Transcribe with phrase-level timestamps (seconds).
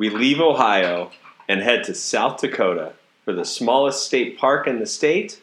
[0.00, 1.10] we leave Ohio
[1.46, 5.42] and head to South Dakota for the smallest state park in the state,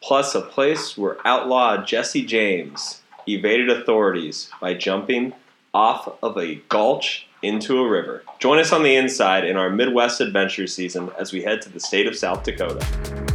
[0.00, 5.32] plus a place where outlaw Jesse James evaded authorities by jumping
[5.74, 8.22] off of a gulch into a river.
[8.38, 11.80] Join us on the inside in our Midwest adventure season as we head to the
[11.80, 13.25] state of South Dakota.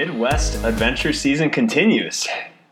[0.00, 2.26] Midwest adventure season continues.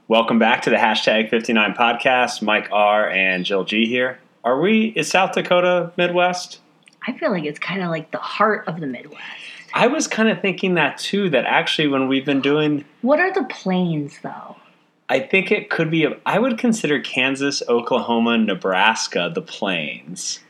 [0.08, 2.40] Welcome back to the hashtag 59 podcast.
[2.40, 4.18] Mike R and Jill G here.
[4.44, 6.60] Are we, is South Dakota Midwest?
[7.06, 9.20] I feel like it's kind of like the heart of the Midwest.
[9.74, 13.30] I was kind of thinking that too, that actually when we've been doing, What are
[13.30, 14.56] the plains, though?
[15.10, 20.40] I think it could be, I would consider Kansas, Oklahoma, Nebraska the plains.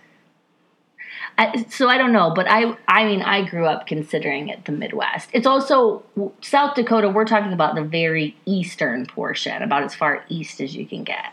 [1.38, 4.72] I, so I don't know, but I I mean I grew up considering it the
[4.72, 5.30] Midwest.
[5.32, 6.02] It's also
[6.40, 7.08] South Dakota.
[7.08, 11.32] We're talking about the very eastern portion, about as far east as you can get.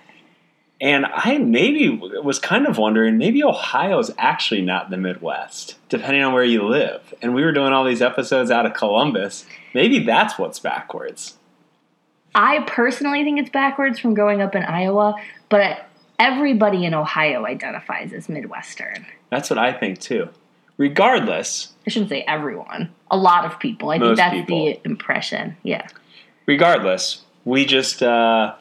[0.80, 6.34] And I maybe was kind of wondering, maybe Ohio's actually not the Midwest, depending on
[6.34, 7.14] where you live.
[7.22, 9.46] And we were doing all these episodes out of Columbus.
[9.74, 11.38] Maybe that's what's backwards.
[12.36, 15.16] I personally think it's backwards from growing up in Iowa,
[15.48, 15.86] but
[16.20, 19.06] everybody in Ohio identifies as Midwestern.
[19.30, 20.30] That's what I think too.
[20.78, 22.94] Regardless, I shouldn't say everyone.
[23.10, 23.90] A lot of people.
[23.92, 24.66] I think that's people.
[24.66, 25.56] the impression.
[25.64, 25.88] Yeah.
[26.46, 28.56] regardless, we just uh,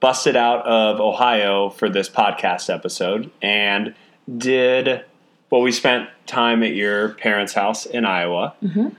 [0.00, 3.94] busted out of Ohio for this podcast episode and
[4.38, 5.04] did
[5.50, 5.60] well.
[5.62, 8.94] We spent time at your parents' house in Iowa, Mhm.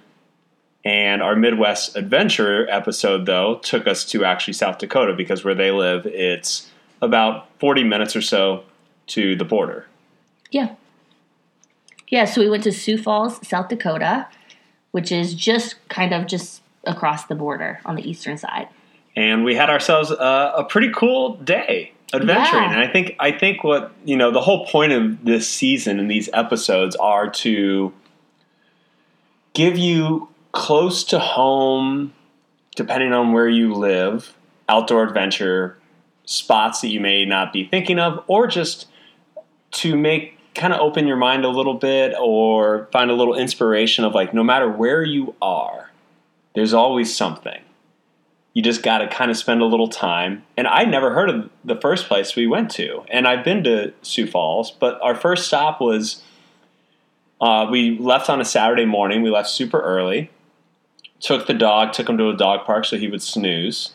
[0.84, 5.72] and our Midwest adventure episode though took us to actually South Dakota because where they
[5.72, 6.70] live, it's
[7.02, 8.64] about forty minutes or so
[9.08, 9.88] to the border.
[10.52, 10.76] Yeah.
[12.12, 14.28] Yeah, so we went to Sioux Falls, South Dakota,
[14.92, 18.68] which is just kind of just across the border on the eastern side.
[19.16, 22.64] and we had ourselves a, a pretty cool day adventuring.
[22.64, 22.72] Yeah.
[22.72, 26.10] And I think I think what you know the whole point of this season and
[26.12, 27.94] these episodes are to
[29.54, 32.14] give you close to home,
[32.76, 34.36] depending on where you live,
[34.68, 35.78] outdoor adventure
[36.26, 38.88] spots that you may not be thinking of, or just
[39.72, 44.04] to make kind of open your mind a little bit or find a little inspiration
[44.04, 45.92] of like no matter where you are,
[46.54, 47.62] there's always something
[48.54, 50.44] you just got to kind of spend a little time.
[50.58, 53.94] And I never heard of the first place we went to, and I've been to
[54.02, 56.22] Sioux Falls, but our first stop was
[57.40, 59.24] uh, we left on a Saturday morning.
[59.24, 60.30] We left super early,
[61.20, 63.94] took the dog, took him to a dog park so he would snooze,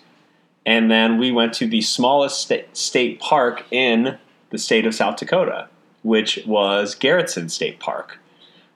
[0.64, 4.18] and then we went to the smallest sta- state park in
[4.50, 5.68] the state of South Dakota,
[6.06, 8.18] which was Garretson State Park,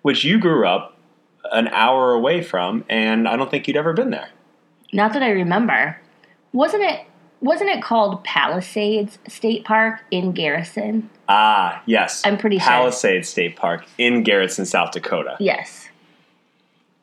[0.03, 0.97] which you grew up
[1.53, 4.31] an hour away from, and I don't think you'd ever been there.
[4.93, 5.97] Not that I remember.
[6.53, 7.07] Wasn't it
[7.41, 11.09] wasn't it called Palisades State Park in Garrison?
[11.29, 12.21] Ah, yes.
[12.25, 12.67] I'm pretty sure.
[12.67, 15.37] Palisades State Park in Garretson, South Dakota.
[15.39, 15.89] Yes.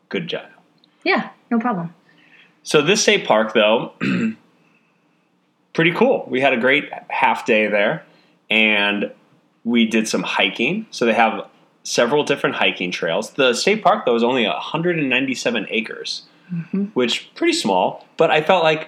[0.09, 0.45] Good job.
[1.03, 1.95] Yeah, no problem.
[2.63, 3.93] So this state park, though,
[5.73, 6.27] pretty cool.
[6.29, 8.03] We had a great half day there,
[8.49, 9.11] and
[9.67, 10.87] we did some hiking.
[10.91, 11.45] So they have
[11.83, 13.31] several different hiking trails.
[13.31, 16.85] The state park, though, is only 197 acres, mm-hmm.
[16.93, 18.05] which pretty small.
[18.15, 18.87] But I felt like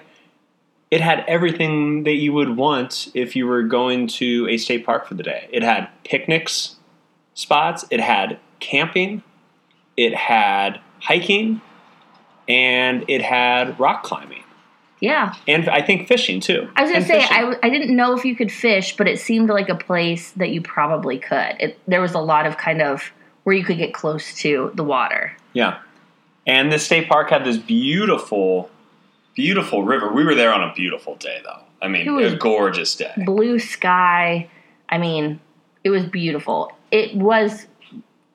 [0.90, 5.06] it had everything that you would want if you were going to a state park
[5.06, 5.48] for the day.
[5.52, 6.76] It had picnics
[7.34, 7.84] spots.
[7.90, 9.22] It had camping.
[9.96, 11.60] It had hiking,
[12.48, 14.44] and it had rock climbing,
[15.00, 15.34] Yeah.
[15.48, 16.68] and I think fishing too.
[16.76, 17.36] I was gonna say fishing.
[17.36, 20.32] I, w- I didn't know if you could fish, but it seemed like a place
[20.32, 21.56] that you probably could.
[21.58, 23.10] It, there was a lot of kind of
[23.44, 25.34] where you could get close to the water.
[25.54, 25.78] Yeah.
[26.46, 28.70] And this state park had this beautiful,
[29.34, 30.12] beautiful river.
[30.12, 31.62] We were there on a beautiful day, though.
[31.82, 33.12] I mean, It was- a gorgeous day.
[33.24, 34.48] Blue sky.
[34.90, 35.40] I mean,
[35.82, 36.72] it was beautiful.
[36.90, 37.66] It was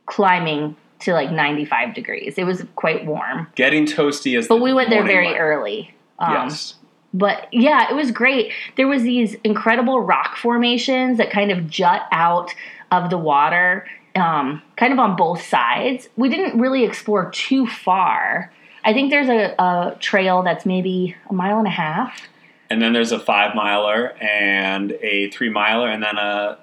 [0.05, 2.35] climbing to like 95 degrees.
[2.37, 3.47] It was quite warm.
[3.55, 5.37] Getting toasty as But the we went there very light.
[5.37, 5.91] early.
[6.19, 6.75] Um, yes.
[7.13, 8.51] But yeah, it was great.
[8.75, 12.53] There was these incredible rock formations that kind of jut out
[12.91, 16.09] of the water, um, kind of on both sides.
[16.17, 18.51] We didn't really explore too far.
[18.83, 22.21] I think there's a, a trail that's maybe a mile and a half.
[22.69, 26.57] And then there's a five miler and a three miler, and then a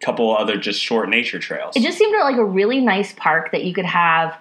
[0.00, 1.76] couple other just short nature trails.
[1.76, 4.36] It just seemed like a really nice park that you could have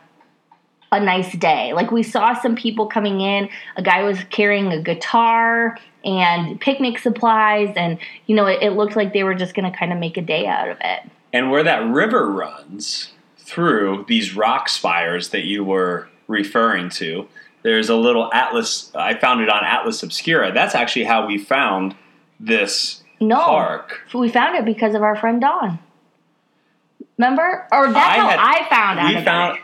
[0.93, 1.73] a nice day.
[1.73, 6.99] Like we saw some people coming in, a guy was carrying a guitar and picnic
[6.99, 7.97] supplies and
[8.27, 10.21] you know it, it looked like they were just going to kind of make a
[10.21, 11.01] day out of it.
[11.31, 17.27] and where that river runs through these rock spires that you were referring to,
[17.63, 18.91] there's a little atlas.
[18.95, 20.51] I found it on Atlas Obscura.
[20.53, 21.95] That's actually how we found
[22.39, 24.01] this No, park.
[24.13, 25.79] we found it because of our friend Dawn.
[27.17, 27.67] Remember?
[27.71, 29.15] Or that's I how had- I found out.
[29.15, 29.63] We found it.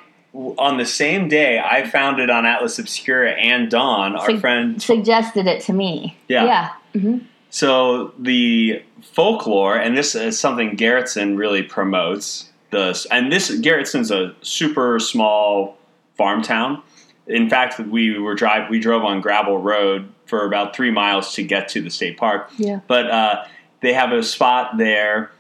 [0.58, 1.60] On the same day.
[1.60, 4.82] I found it on Atlas Obscura and Dawn, our Sug- friend.
[4.82, 6.18] suggested it to me.
[6.30, 6.46] Yeah.
[6.46, 6.70] Yeah.
[7.02, 7.18] hmm
[7.50, 12.50] So the folklore, and this is something Garretson really promotes.
[12.70, 15.78] The and this Garretson's a super small
[16.16, 16.82] farm town.
[17.28, 21.44] In fact, we were drive we drove on gravel road for about three miles to
[21.44, 22.50] get to the state park.
[22.58, 22.80] Yeah.
[22.88, 23.46] But uh,
[23.82, 25.32] they have a spot there.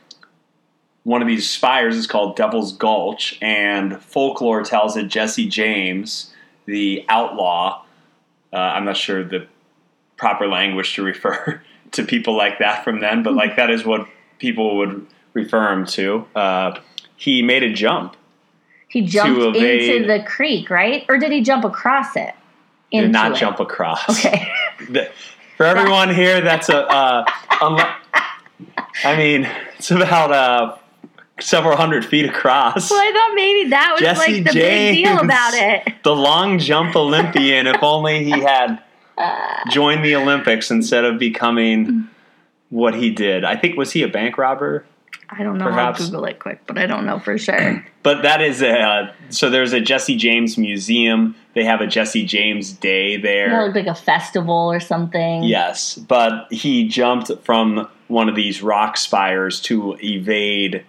[1.09, 6.31] One of these spires is called Devil's Gulch, and folklore tells that Jesse James,
[6.67, 7.83] the outlaw,
[8.53, 9.47] uh, I'm not sure the
[10.17, 11.63] proper language to refer
[11.94, 14.07] to people like that from then, but like that is what
[14.38, 16.27] people would refer him to.
[16.35, 16.79] Uh,
[17.15, 18.15] he made a jump.
[18.88, 21.05] He jumped evade- into the creek, right?
[21.09, 22.35] Or did he jump across it?
[22.91, 23.38] Did not it?
[23.39, 24.07] jump across.
[24.07, 24.47] Okay.
[24.91, 25.09] The-
[25.57, 26.85] For everyone here, that's a.
[26.85, 27.95] Uh, unle-
[29.03, 30.75] I mean, it's about uh,
[31.41, 32.89] several hundred feet across.
[32.89, 35.94] Well, I thought maybe that was Jesse like the big deal about it.
[36.03, 37.68] The long jump Olympian.
[37.68, 38.81] if only he had
[39.69, 42.07] joined the Olympics instead of becoming
[42.69, 43.44] what he did.
[43.44, 44.86] I think was he a bank robber?
[45.30, 45.65] I don't know.
[45.65, 46.01] Perhaps.
[46.01, 47.86] I'll Google it quick, but I don't know for sure.
[48.01, 51.36] But that is a so there's a Jesse James museum.
[51.53, 53.50] They have a Jesse James Day there.
[53.50, 55.44] That looked like a festival or something.
[55.44, 60.86] Yes, but he jumped from one of these rock spires to evade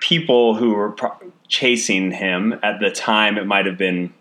[0.00, 1.16] people who were pro-
[1.48, 2.58] chasing him.
[2.62, 4.12] At the time, it might have been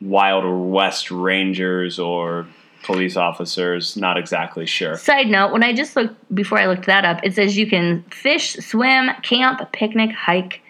[0.00, 2.46] Wild West Rangers or
[2.84, 3.96] police officers.
[3.96, 4.96] Not exactly sure.
[4.96, 8.02] Side note: When I just looked before I looked that up, it says you can
[8.04, 10.60] fish, swim, camp, picnic, hike,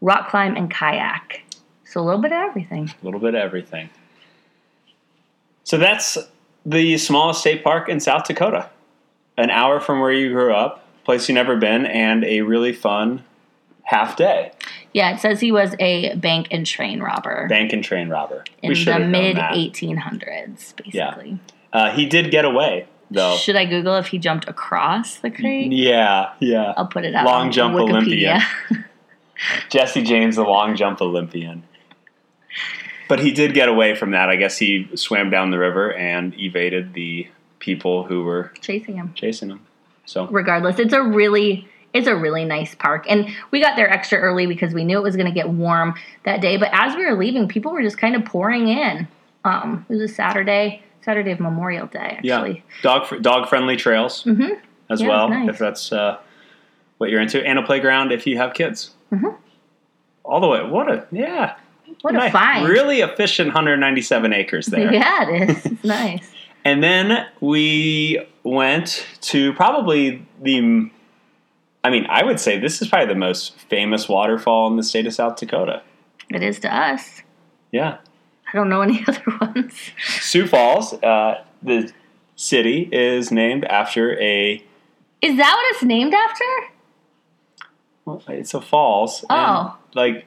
[0.00, 1.42] rock climb, and kayak.
[1.84, 2.90] So a little bit of everything.
[3.00, 3.88] A little bit of everything.
[5.62, 6.18] So that's
[6.66, 8.68] the smallest state park in South Dakota.
[9.36, 13.24] An hour from where you grew up, place you never been, and a really fun
[13.84, 14.52] half day.
[14.92, 18.44] Yeah, it says he was a bank and train robber bank and train robber.
[18.62, 21.38] in we the mid 1800s, basically.
[21.72, 23.36] Uh, he did get away though.
[23.36, 25.68] Should I Google if he jumped across the creek?
[25.70, 26.72] Yeah, yeah.
[26.76, 27.24] I'll put it out.
[27.26, 28.40] Long on jump Wikipedia.
[28.70, 28.84] Olympian.
[29.70, 31.64] Jesse James, the long jump Olympian.
[33.08, 34.28] But he did get away from that.
[34.30, 37.28] I guess he swam down the river and evaded the
[37.58, 39.12] people who were Chasing him.
[39.14, 39.66] chasing him.
[40.06, 44.18] So regardless it's a really it's a really nice park and we got there extra
[44.18, 45.94] early because we knew it was going to get warm
[46.24, 49.08] that day but as we were leaving people were just kind of pouring in
[49.44, 52.56] um it was a saturday saturday of memorial day actually.
[52.56, 54.58] yeah, dog dog friendly trails Mhm.
[54.90, 55.48] as Yeah, well nice.
[55.48, 56.18] if that's uh,
[56.98, 58.94] what you're into, and a playground if you have kids.
[59.12, 59.34] Mhm.
[60.24, 60.62] All the way.
[60.62, 61.54] What a yeah.
[62.02, 62.32] what a Nice.
[62.32, 64.92] find Really efficient 197 acres there.
[65.00, 66.30] yeah it is it's nice
[66.64, 70.88] And then we went to probably the,
[71.84, 75.06] I mean, I would say this is probably the most famous waterfall in the state
[75.06, 75.82] of South Dakota.
[76.30, 77.22] it is to us
[77.70, 77.98] Yeah.
[78.48, 79.74] i don't know any other ones
[80.20, 81.92] Sioux Falls, uh, the
[82.36, 84.62] city, is named after a,
[85.22, 86.44] is that what it's named after
[88.04, 89.20] well, it's a falls.
[89.22, 89.76] and, Oh.
[89.94, 90.26] like,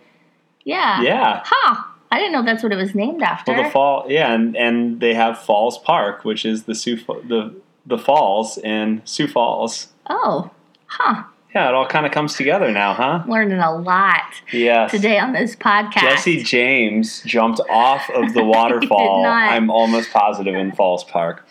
[0.64, 1.42] yeah yeah.
[1.46, 4.56] huh i didn't know that's what it was named after Well, the fall, yeah, and,
[4.56, 6.98] and they have Falls Park, which is the Sioux,
[7.28, 7.54] the,
[7.86, 9.88] the falls in Sioux Falls.
[10.10, 10.50] oh
[10.86, 11.24] huh
[11.56, 13.24] Yeah, it all kind of comes together now, huh?
[13.28, 14.92] learning a lot Yes.
[14.92, 19.24] today on this podcast Jesse James jumped off of the waterfall.
[19.24, 19.52] not.
[19.52, 21.48] I'm almost positive in Falls Park.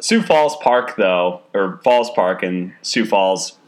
[0.00, 3.58] Sioux Falls Park, though, or Falls Park in Sioux Falls,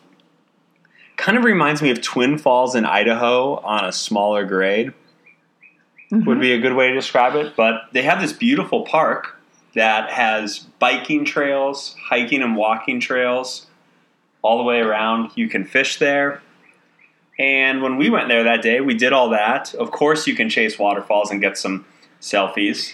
[1.17, 4.93] kind of reminds me of Twin Falls in Idaho on a smaller grade.
[6.13, 6.25] Mhm.
[6.27, 7.55] Would be a good way to describe it.
[7.57, 9.41] But they have this beautiful park
[9.75, 13.67] that has biking trails, hiking and walking trails
[14.45, 15.31] all the way around.
[15.35, 16.41] You can fish there.
[17.39, 19.75] And when we went there that day, we did all that.
[19.75, 21.85] Of course, you can chase waterfalls and get some
[22.21, 22.93] selfies.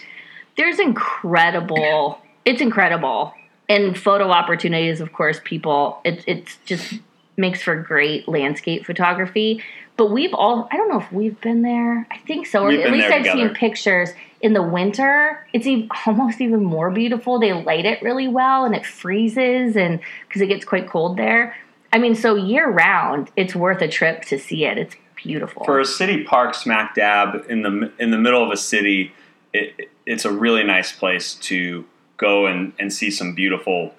[0.57, 3.33] there's incredible it's incredible
[3.69, 6.95] and photo opportunities of course people it, it's just
[7.37, 9.63] makes for great landscape photography
[9.95, 12.81] but we've all i don't know if we've been there i think so or We've
[12.81, 13.39] at least i've together.
[13.47, 14.09] seen pictures
[14.41, 17.39] in the winter it's e- almost even more beautiful.
[17.39, 21.55] They light it really well and it freezes and because it gets quite cold there.
[21.93, 24.77] I mean so year round it's worth a trip to see it.
[24.77, 25.63] It's beautiful.
[25.63, 29.13] For a city park smack dab in the in the middle of a city,
[29.53, 31.85] it, it's a really nice place to
[32.17, 33.93] go and, and see some beautiful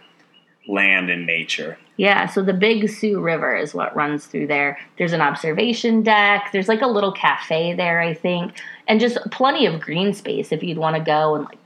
[0.68, 1.78] land and nature.
[1.96, 4.78] Yeah, so the Big Sioux River is what runs through there.
[4.98, 6.50] There's an observation deck.
[6.52, 8.54] There's like a little cafe there, I think,
[8.88, 11.58] and just plenty of green space if you'd want to go and like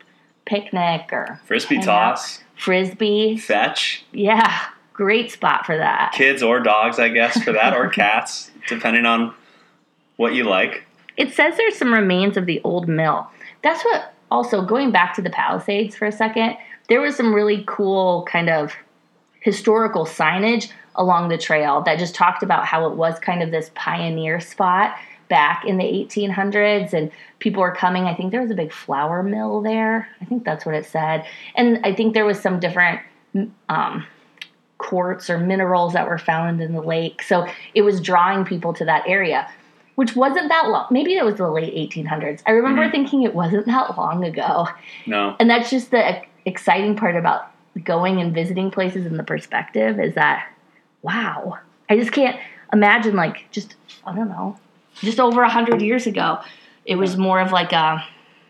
[0.45, 2.45] picnic or Frisbee toss, out.
[2.57, 3.37] frisbee.
[3.37, 6.12] fetch, Yeah, great spot for that.
[6.15, 9.35] kids or dogs, I guess, for that, or cats, depending on
[10.17, 10.85] what you like.
[11.17, 13.29] It says there's some remains of the old mill.
[13.62, 14.12] That's what.
[14.31, 16.57] Also, going back to the Palisades for a second,
[16.88, 18.75] there was some really cool kind of
[19.47, 23.71] historical signage along the trail that just talked about how it was kind of this
[23.76, 24.97] pioneer spot
[25.29, 28.05] back in the 1800s and people were coming.
[28.07, 30.09] I think there was a big flour mill there.
[30.21, 31.25] I think that's what it said.
[31.55, 33.00] And i think there was some different
[33.69, 34.05] um,
[34.79, 37.23] quartz or minerals that were found in the lake.
[37.23, 39.49] So it was drawing people to that area
[39.95, 40.87] which wasn't that long.
[40.91, 42.91] Maybe it was the late 1800s i remember Mhm.
[42.91, 44.69] thinking it wasn't that long ago.
[45.07, 45.37] No.
[45.41, 47.50] and that's just the exciting part about
[47.85, 50.49] going and visiting places in the perspective is that
[51.02, 51.59] wow
[51.90, 52.38] i just can't
[52.73, 53.75] imagine like just
[54.06, 54.59] i don't know
[55.02, 56.38] just over a hundred years ago
[56.85, 58.02] it was more of like a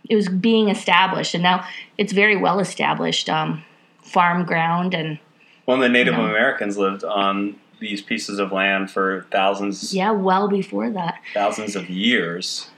[0.08, 1.66] it was being established and now
[1.98, 3.64] it's very well established um,
[4.02, 5.18] farm ground and
[5.66, 6.24] Well, the Native No.
[6.26, 11.90] Americans lived on these pieces of land for thousands, yeah well before that thousands of
[11.90, 12.70] years,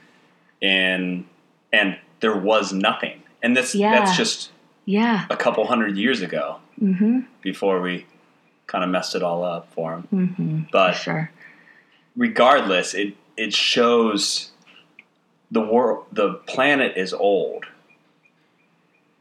[0.63, 1.27] and
[1.73, 3.23] and there was nothing.
[3.43, 3.93] And that's Yeah.
[3.93, 4.51] that's just
[4.97, 8.07] yeah a couple hundred years ago mm-hmm before we
[8.67, 10.03] kind of messed it all up for them.
[10.13, 11.31] mm-hmm for But sure
[12.17, 14.51] regardless, it it shows
[15.51, 17.65] the world, the planet is old,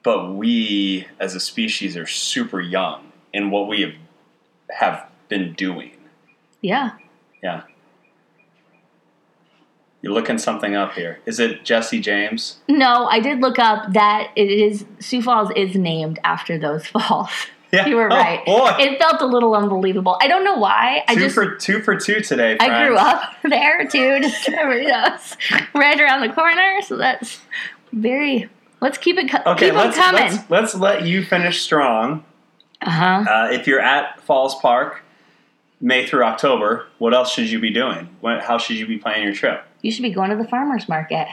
[0.03, 3.95] but we as a species are super young in what we have
[4.81, 4.97] have
[5.29, 5.91] been doing.
[6.61, 6.91] yeah
[7.43, 7.61] Yeah.
[10.01, 11.19] You're looking something up here.
[11.25, 12.57] Is it Jesse James?
[12.69, 17.29] no i did look up that it is sioux falls is named after those falls
[17.73, 17.85] Yeah.
[17.85, 18.45] You were Oh, right.
[18.45, 18.71] boy.
[18.79, 20.17] It felt a little unbelievable.
[20.21, 21.03] I don't know why.
[21.09, 22.55] I two just for two for two today.
[22.55, 22.71] Friends.
[22.71, 25.35] I grew up there too, just everybody knows,
[25.75, 26.77] right around the corner.
[26.87, 27.41] So that's
[27.91, 28.49] very.
[28.79, 29.29] Let's keep it.
[29.29, 30.21] Co- Okay, keep let's, coming.
[30.21, 32.23] let's let's let you finish strong.
[32.81, 33.25] Uh huh.
[33.29, 35.01] Uh, if you're at Falls Park,
[35.81, 38.07] May through October, what else should you be doing?
[38.21, 39.65] What, how should you be planning your trip?
[39.81, 41.27] You should be going to the farmers market.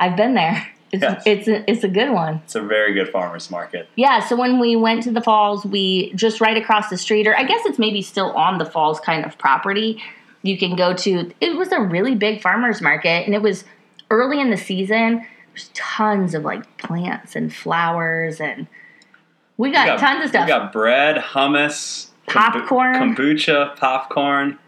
[0.00, 0.66] I've been there.
[0.92, 1.22] It's Yes.
[1.24, 2.42] it's a, it's a good one.
[2.44, 3.88] It's a very good farmers market.
[3.96, 4.20] Yeah.
[4.20, 7.44] So when we went to the falls, we just right across the street, or I
[7.44, 10.02] guess it's maybe still on the falls kind of property.
[10.42, 11.32] You can go to.
[11.40, 13.64] It was a really big farmers market, and it was
[14.10, 15.24] early in the season.
[15.54, 18.66] There's tons of like plants and flowers, and
[19.56, 20.44] we got, We tons of stuff.
[20.44, 23.14] We got bread, hummus, Popcorn.
[23.16, 24.58] kombucha, popcorn.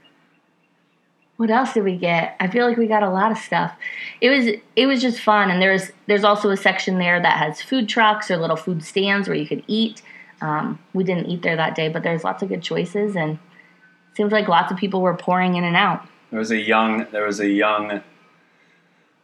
[1.36, 2.36] What else did we get?
[2.38, 3.74] I feel like we got a lot of stuff.
[4.20, 7.60] It was it was just fun, and there's there's also a section there that has
[7.60, 10.02] food trucks or little food stands where you could eat.
[10.40, 14.16] Um, we didn't eat there that day, but there's lots of good choices, and it
[14.16, 16.06] seems like lots of people were pouring in and out.
[16.30, 18.00] There was a young there was a young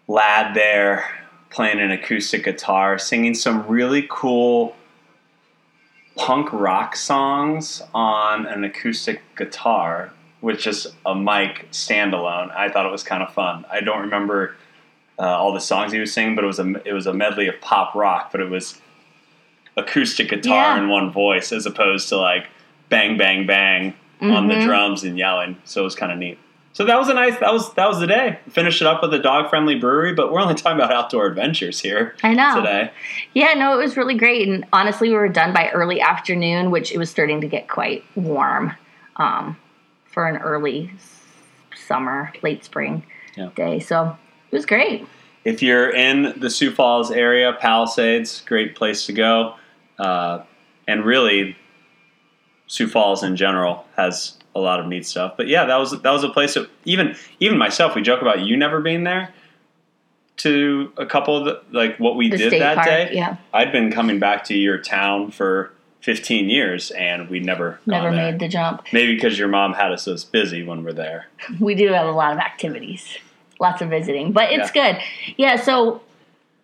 [0.09, 1.05] lad there
[1.51, 4.75] playing an acoustic guitar, singing some really cool
[6.17, 12.51] punk rock songs on an acoustic guitar with just a mic standalone.
[12.55, 13.65] I thought it was kind of fun.
[13.71, 14.57] I don't remember
[15.19, 17.47] uh, all the songs he was singing, but it was a it was a medley
[17.49, 18.81] of pop rock, but it was
[19.77, 20.83] acoustic guitar Yeah.
[20.83, 22.47] in one voice as opposed to like
[22.89, 24.65] bang bang bang on the Mhm.
[24.65, 25.57] drums and yelling.
[25.65, 26.39] So it was kind of neat.
[26.73, 28.39] So that was a nice that was that was the day.
[28.51, 31.81] Finish it up with a dog friendly brewery, but we're only talking about outdoor adventures
[31.81, 32.55] here I know.
[32.57, 32.91] today.
[33.35, 36.93] Yeah, no, it was really great, and honestly, we were done by early afternoon, which
[36.93, 38.75] it was starting to get quite warm
[39.17, 39.57] um,
[40.11, 40.91] for an early
[41.77, 43.05] summer, late spring
[43.37, 43.51] Yeah.
[43.55, 43.79] day.
[43.81, 44.17] So
[44.51, 45.07] it was great.
[45.45, 49.55] If you're in the Sioux Falls area, Palisades, great place to go.
[49.99, 50.41] Uh,
[50.87, 51.57] and really,
[52.67, 55.35] Sioux Falls in general has a lot of neat stuff.
[55.37, 58.41] But yeah, that was that was a place that even even myself, we joke about
[58.41, 59.33] you never being there.
[60.39, 63.73] To a couple of the, like what we The did that park, day, yeah, I'd
[63.73, 68.49] been coming back to your town for 15 years, and we'd never never made the
[68.49, 68.87] jump.
[68.93, 71.27] Maybe because your mom had us as busy when we're there.
[71.61, 73.19] we do have a lot of activities,
[73.59, 74.99] lots of visiting, but it's good.
[75.37, 76.03] Yeah, so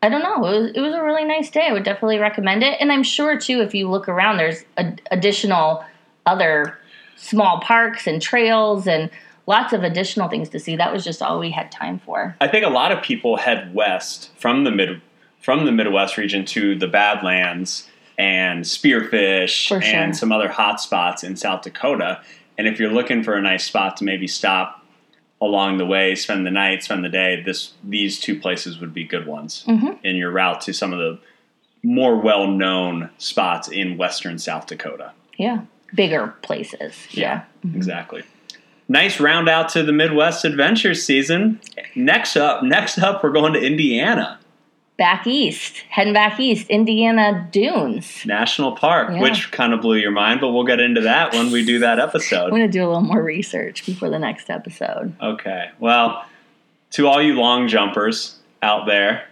[0.02, 0.36] I don't know.
[0.36, 1.66] It was, it was a really nice day.
[1.68, 2.76] I would definitely recommend it.
[2.80, 5.84] And I'm sure, too, if you look around, there's a, additional
[6.24, 6.78] other
[7.16, 9.10] small parks and trails and
[9.46, 10.76] lots of additional things to see.
[10.76, 12.36] That was just all we had time for.
[12.40, 15.00] I think a lot of people head west from the mid
[15.40, 19.82] from the Midwest region to the Badlands and Spearfish sure.
[19.82, 22.20] and some other hot spots in South Dakota.
[22.58, 24.82] And if you're looking for a nice spot to maybe stop
[25.40, 29.04] along the way, spend the night, spend the day, this these two places would be
[29.04, 29.98] good ones Mhm.
[30.02, 31.18] in your route to some of the
[31.82, 35.12] more well known spots in western South Dakota.
[35.36, 35.60] Yeah,
[35.94, 36.94] bigger places.
[37.10, 37.42] Yeah,
[37.74, 38.22] exactly.
[38.88, 41.60] Nice round out to the Midwest Adventure season.
[41.94, 44.38] Next up, next up, we're going to Indiana
[44.98, 48.24] Back east, heading back east, Indiana Dunes.
[48.24, 49.20] National Park, Yeah.
[49.20, 51.98] which kind of blew your mind, but we'll get into that when we do that
[51.98, 52.44] episode.
[52.44, 55.12] I'm going to do a little more research before the next episode.
[55.22, 55.66] Okay.
[55.78, 56.24] Well,
[56.92, 59.24] to all you long jumpers out there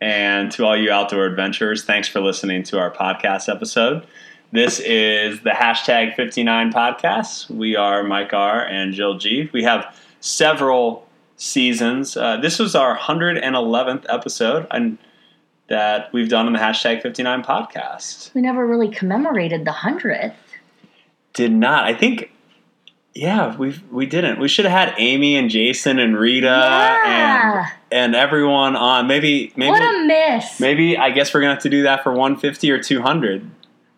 [0.00, 4.06] and to all you outdoor adventurers, thanks for listening to our podcast episode.
[4.50, 7.50] This is the hashtag 59 podcast.
[7.50, 8.64] We are Mike R.
[8.64, 9.50] and Jill G.
[9.52, 11.06] We have several
[11.42, 12.16] seasons.
[12.16, 14.98] Uh, this was our 111th episode and
[15.68, 18.32] that we've done on the hashtag 59 podcast.
[18.34, 20.34] We never really commemorated the 100th.
[21.34, 21.84] Did not.
[21.84, 22.30] I think.
[23.14, 24.38] Yeah, we we didn't.
[24.38, 27.66] We should have had Amy and Jason and Rita Yeah.
[27.66, 29.06] and and everyone on.
[29.06, 30.58] Maybe maybe what a miss.
[30.60, 33.50] maybe I guess we're gonna have to do that for 150 or 200.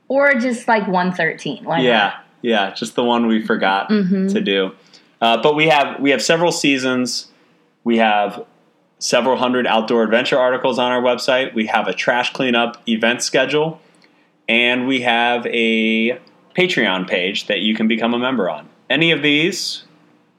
[0.09, 1.65] Or just like 113.
[1.65, 4.33] Why Yeah, yeah, just the one we forgot Mhm.
[4.33, 4.73] to do.
[5.21, 7.29] Uh, but we have we have several seasons.
[7.85, 8.45] We have
[8.99, 11.55] several hundred outdoor adventure articles on our website.
[11.55, 13.81] We have a trash cleanup event schedule,
[14.49, 16.19] and we have a
[16.57, 18.69] Patreon page that you can become a member on.
[18.89, 19.85] Any of these,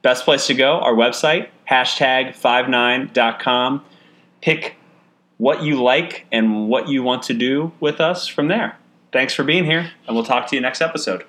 [0.02, 3.84] best place to go, our website, hashtag 59.com.
[4.40, 4.76] Pick
[5.38, 8.78] what you like and what you want to do with us from there.
[9.12, 11.24] Thanks for being here, and we'll talk to you next episode.